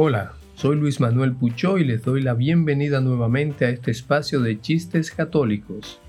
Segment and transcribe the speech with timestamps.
[0.00, 4.60] Hola, soy Luis Manuel Puchó y les doy la bienvenida nuevamente a este espacio de
[4.60, 6.00] chistes católicos.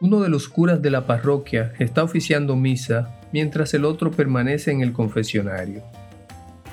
[0.00, 4.80] Uno de los curas de la parroquia está oficiando misa mientras el otro permanece en
[4.80, 5.82] el confesionario.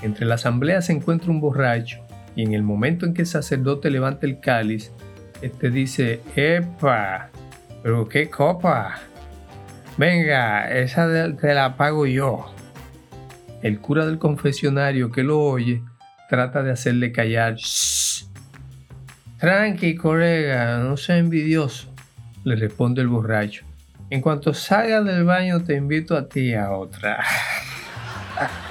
[0.02, 1.98] Entre la asamblea se encuentra un borracho
[2.38, 4.94] y en el momento en que el sacerdote levanta el cáliz,
[5.42, 7.32] este dice, ¡Epa!
[7.84, 8.96] ¿Pero qué copa?
[9.98, 12.54] Venga, esa te la pago yo.
[13.62, 15.82] El cura del confesionario que lo oye
[16.30, 17.56] trata de hacerle callar.
[17.56, 18.26] Shh.
[19.40, 21.94] Tranqui, colega, no sea envidioso,
[22.44, 23.66] le responde el borracho.
[24.10, 27.24] En cuanto salga del baño te invito a ti a otra.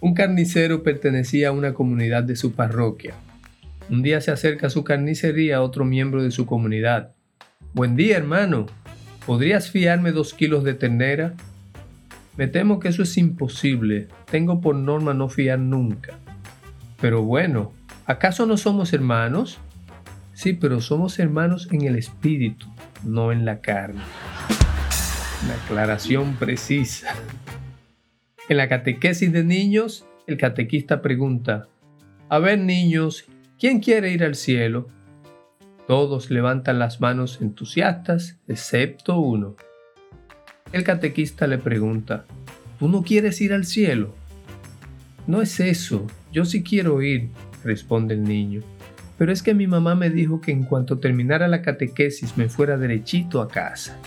[0.00, 3.14] Un carnicero pertenecía a una comunidad de su parroquia.
[3.88, 7.12] Un día se acerca a su carnicería otro miembro de su comunidad.
[7.72, 8.66] Buen día, hermano.
[9.26, 11.34] ¿Podrías fiarme dos kilos de ternera?
[12.36, 14.08] Me temo que eso es imposible.
[14.30, 16.18] Tengo por norma no fiar nunca.
[17.00, 17.72] Pero bueno,
[18.06, 19.58] ¿acaso no somos hermanos?
[20.32, 22.66] Sí, pero somos hermanos en el espíritu,
[23.04, 24.00] no en la carne.
[25.44, 27.14] Una aclaración precisa.
[28.48, 31.68] En la catequesis de niños, el catequista pregunta,
[32.28, 33.24] a ver niños,
[33.58, 34.88] ¿quién quiere ir al cielo?
[35.86, 39.56] Todos levantan las manos entusiastas, excepto uno.
[40.72, 42.24] El catequista le pregunta,
[42.78, 44.14] ¿tú no quieres ir al cielo?
[45.26, 47.28] No es eso, yo sí quiero ir,
[47.62, 48.62] responde el niño,
[49.18, 52.78] pero es que mi mamá me dijo que en cuanto terminara la catequesis me fuera
[52.78, 53.98] derechito a casa.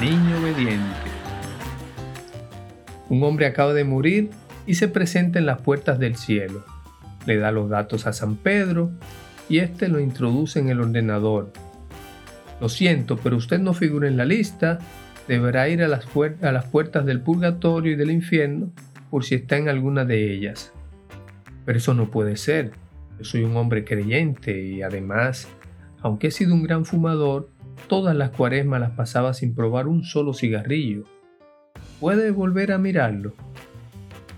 [0.00, 0.84] Niño obediente.
[3.08, 4.30] Un hombre acaba de morir
[4.66, 6.64] y se presenta en las puertas del cielo.
[7.24, 8.90] Le da los datos a San Pedro
[9.48, 11.52] y éste lo introduce en el ordenador.
[12.60, 14.80] Lo siento, pero usted no figura en la lista
[15.28, 16.06] deberá ir a las,
[16.42, 18.70] a las puertas del purgatorio y del infierno
[19.10, 20.72] por si está en alguna de ellas.
[21.64, 22.72] Pero eso no puede ser.
[23.18, 25.48] Yo soy un hombre creyente y además,
[26.00, 27.48] aunque he sido un gran fumador,
[27.88, 31.04] todas las cuaresmas las pasaba sin probar un solo cigarrillo.
[32.00, 33.34] ¿Puede volver a mirarlo?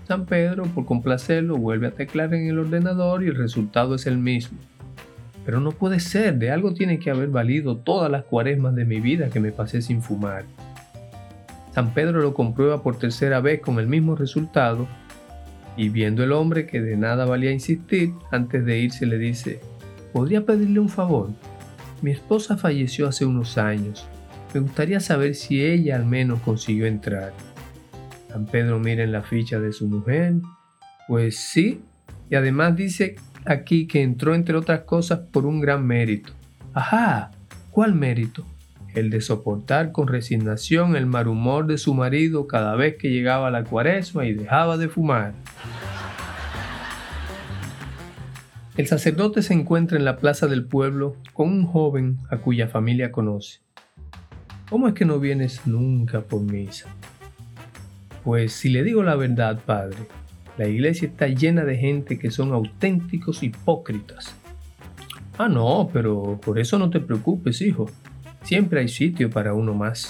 [0.07, 4.17] San Pedro, por complacerlo, vuelve a teclar en el ordenador y el resultado es el
[4.17, 4.57] mismo.
[5.43, 9.01] Pero no puede ser, de algo tiene que haber valido todas las cuaresmas de mi
[9.01, 10.45] vida que me pasé sin fumar.
[11.77, 14.87] San Pedro lo comprueba por tercera vez con el mismo resultado
[15.75, 19.59] y viendo el hombre que de nada valía insistir, antes de irse le dice,
[20.11, 21.29] ¿podría pedirle un favor?
[22.01, 24.07] Mi esposa falleció hace unos años.
[24.55, 27.31] Me gustaría saber si ella al menos consiguió entrar.
[28.27, 30.33] San Pedro mira en la ficha de su mujer.
[31.07, 31.83] Pues sí,
[32.27, 36.33] y además dice aquí que entró entre otras cosas por un gran mérito.
[36.73, 37.29] Ajá,
[37.69, 38.47] ¿cuál mérito?
[38.95, 43.51] El de soportar con resignación el mal humor de su marido cada vez que llegaba
[43.51, 45.33] la cuaresma y dejaba de fumar.
[48.77, 53.11] El sacerdote se encuentra en la plaza del pueblo con un joven a cuya familia
[53.11, 53.59] conoce.
[54.69, 56.87] ¿Cómo es que no vienes nunca por misa?
[58.23, 59.97] Pues si le digo la verdad, padre,
[60.57, 64.35] la iglesia está llena de gente que son auténticos hipócritas.
[65.37, 67.89] Ah, no, pero por eso no te preocupes, hijo.
[68.47, 70.09] Siempre hay sitio para uno más.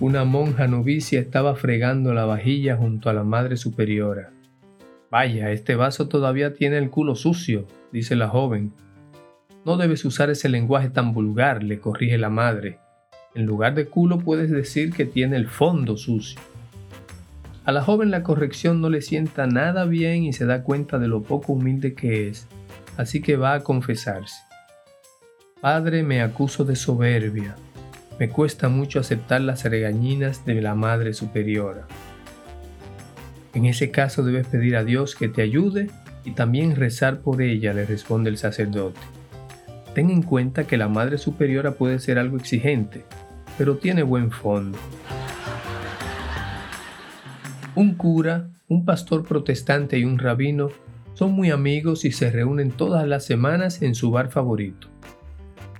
[0.00, 4.30] Una monja novicia estaba fregando la vajilla junto a la Madre Superiora.
[5.10, 8.72] Vaya, este vaso todavía tiene el culo sucio, dice la joven.
[9.66, 12.78] No debes usar ese lenguaje tan vulgar, le corrige la madre.
[13.34, 16.40] En lugar de culo puedes decir que tiene el fondo sucio.
[17.66, 21.08] A la joven la corrección no le sienta nada bien y se da cuenta de
[21.08, 22.48] lo poco humilde que es,
[22.96, 24.49] así que va a confesarse.
[25.60, 27.54] Padre, me acuso de soberbia.
[28.18, 31.86] Me cuesta mucho aceptar las regañinas de la Madre Superiora.
[33.52, 35.90] En ese caso debes pedir a Dios que te ayude
[36.24, 39.00] y también rezar por ella, le responde el sacerdote.
[39.94, 43.04] Ten en cuenta que la Madre Superiora puede ser algo exigente,
[43.58, 44.78] pero tiene buen fondo.
[47.74, 50.68] Un cura, un pastor protestante y un rabino
[51.12, 54.89] son muy amigos y se reúnen todas las semanas en su bar favorito.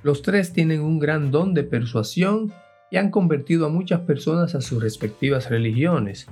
[0.02, 2.52] Los tres tienen un gran don de persuasión
[2.90, 6.26] y han convertido a muchas personas a sus respectivas religiones.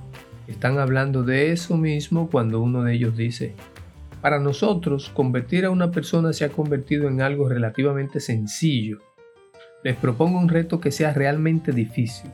[0.47, 3.53] Están hablando de eso mismo cuando uno de ellos dice,
[4.21, 8.99] para nosotros convertir a una persona se ha convertido en algo relativamente sencillo.
[9.83, 12.31] Les propongo un reto que sea realmente difícil.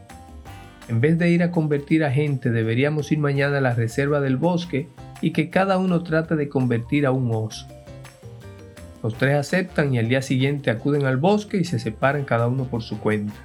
[0.88, 4.38] En vez de ir a convertir a gente, deberíamos ir mañana a la reserva del
[4.38, 4.88] bosque
[5.21, 7.67] y que cada uno trate de convertir a un oso.
[9.05, 12.63] Los tres aceptan y al día siguiente acuden al bosque y se separan cada uno
[12.63, 13.35] por su cuenta.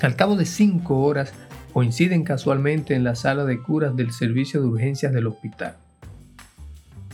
[0.00, 1.34] Al cabo de cinco horas,
[1.72, 5.74] coinciden casualmente en la sala de curas del servicio de urgencias del hospital.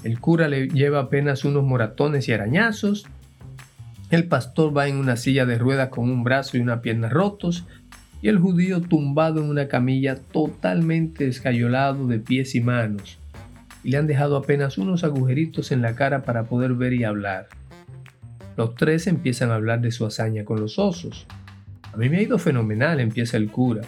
[0.03, 3.07] El cura le lleva apenas unos moratones y arañazos.
[4.11, 7.65] El pastor va en una silla de ruedas con un brazo y una pierna rotos.
[8.21, 13.19] Y el judío tumbado en una camilla totalmente escayolado de pies y manos.
[13.85, 17.47] Y le han dejado apenas unos agujeritos en la cara para poder ver y hablar.
[18.57, 21.27] Los tres empiezan a hablar de su hazaña con los osos.
[21.93, 23.83] A mí me ha ido fenomenal, empieza el cura.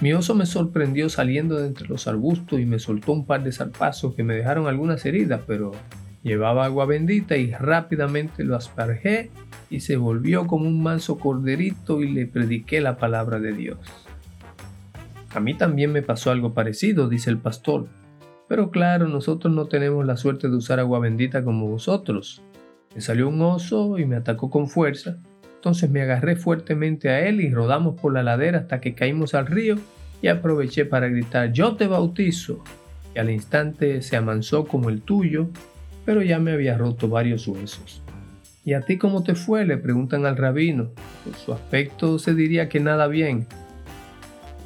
[0.00, 3.52] Mi oso me sorprendió saliendo de entre los arbustos y me soltó un par de
[3.52, 5.72] zarpazos que me dejaron algunas heridas, pero
[6.22, 9.30] llevaba agua bendita y rápidamente lo asparjé
[9.70, 13.78] y se volvió como un manso corderito y le prediqué la palabra de Dios.
[15.34, 17.86] A mí también me pasó algo parecido, dice el pastor.
[18.52, 22.42] Pero claro, nosotros no tenemos la suerte de usar agua bendita como vosotros.
[22.94, 25.16] Me salió un oso y me atacó con fuerza,
[25.54, 29.46] entonces me agarré fuertemente a él y rodamos por la ladera hasta que caímos al
[29.46, 29.76] río
[30.20, 32.62] y aproveché para gritar yo te bautizo.
[33.14, 35.48] Y al instante se amansó como el tuyo,
[36.04, 38.02] pero ya me había roto varios huesos.
[38.66, 39.64] ¿Y a ti cómo te fue?
[39.64, 40.90] le preguntan al rabino.
[41.24, 43.46] Por su aspecto se diría que nada bien.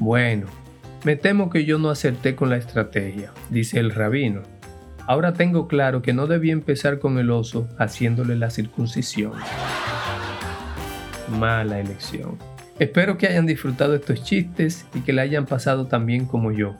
[0.00, 0.48] Bueno,
[1.06, 4.42] me temo que yo no acerté con la estrategia, dice el rabino.
[5.06, 9.34] Ahora tengo claro que no debía empezar con el oso haciéndole la circuncisión
[11.38, 12.38] mala elección.
[12.80, 16.76] Espero que hayan disfrutado estos chistes y que la hayan pasado tan bien como yo.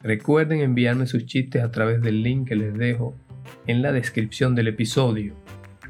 [0.00, 3.16] Recuerden enviarme sus chistes a través del link que les dejo
[3.68, 5.36] en la descripción del episodio.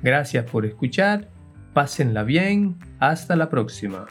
[0.03, 1.31] Gracias por escuchar,
[1.73, 4.07] pásenla bien, hasta la próxima.